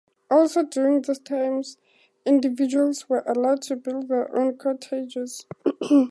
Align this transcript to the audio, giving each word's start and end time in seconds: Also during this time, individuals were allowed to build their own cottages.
Also 0.31 0.63
during 0.63 1.03
this 1.03 1.19
time, 1.19 1.61
individuals 2.25 3.07
were 3.07 3.23
allowed 3.27 3.61
to 3.61 3.75
build 3.75 4.07
their 4.07 4.35
own 4.35 4.57
cottages. 4.57 5.45